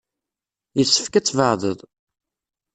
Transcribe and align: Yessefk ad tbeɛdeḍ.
Yessefk 0.77 1.13
ad 1.15 1.25
tbeɛdeḍ. 1.25 1.79